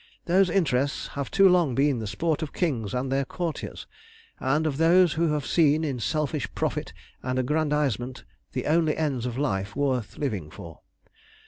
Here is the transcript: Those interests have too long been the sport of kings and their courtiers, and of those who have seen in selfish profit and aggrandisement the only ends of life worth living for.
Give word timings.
Those 0.25 0.49
interests 0.49 1.09
have 1.09 1.29
too 1.29 1.47
long 1.47 1.75
been 1.75 1.99
the 1.99 2.07
sport 2.07 2.41
of 2.41 2.53
kings 2.53 2.91
and 2.95 3.11
their 3.11 3.23
courtiers, 3.23 3.85
and 4.39 4.65
of 4.65 4.77
those 4.77 5.13
who 5.13 5.31
have 5.33 5.45
seen 5.45 5.83
in 5.83 5.99
selfish 5.99 6.51
profit 6.55 6.91
and 7.21 7.37
aggrandisement 7.37 8.23
the 8.53 8.65
only 8.65 8.97
ends 8.97 9.27
of 9.27 9.37
life 9.37 9.75
worth 9.75 10.17
living 10.17 10.49
for. 10.49 10.79